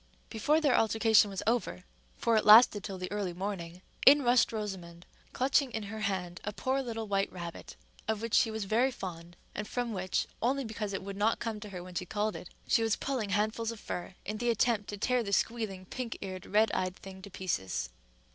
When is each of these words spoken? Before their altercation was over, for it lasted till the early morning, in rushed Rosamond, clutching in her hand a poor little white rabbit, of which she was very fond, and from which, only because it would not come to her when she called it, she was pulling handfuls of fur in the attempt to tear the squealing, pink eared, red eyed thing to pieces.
Before 0.31 0.59
their 0.59 0.75
altercation 0.75 1.29
was 1.29 1.43
over, 1.45 1.83
for 2.17 2.35
it 2.35 2.43
lasted 2.43 2.83
till 2.83 2.97
the 2.97 3.11
early 3.11 3.33
morning, 3.33 3.83
in 4.03 4.23
rushed 4.23 4.51
Rosamond, 4.51 5.05
clutching 5.31 5.69
in 5.69 5.83
her 5.93 5.99
hand 5.99 6.41
a 6.43 6.51
poor 6.51 6.81
little 6.81 7.07
white 7.07 7.31
rabbit, 7.31 7.75
of 8.07 8.19
which 8.19 8.33
she 8.33 8.49
was 8.49 8.63
very 8.65 8.89
fond, 8.89 9.35
and 9.53 9.67
from 9.67 9.93
which, 9.93 10.25
only 10.41 10.63
because 10.65 10.93
it 10.93 11.03
would 11.03 11.17
not 11.17 11.37
come 11.37 11.59
to 11.59 11.69
her 11.69 11.83
when 11.83 11.93
she 11.93 12.07
called 12.07 12.35
it, 12.35 12.49
she 12.65 12.81
was 12.81 12.95
pulling 12.95 13.29
handfuls 13.29 13.71
of 13.71 13.79
fur 13.79 14.15
in 14.25 14.37
the 14.39 14.49
attempt 14.49 14.89
to 14.89 14.97
tear 14.97 15.21
the 15.21 15.31
squealing, 15.31 15.85
pink 15.85 16.17
eared, 16.21 16.47
red 16.47 16.71
eyed 16.71 16.95
thing 16.95 17.21
to 17.21 17.29
pieces. 17.29 17.89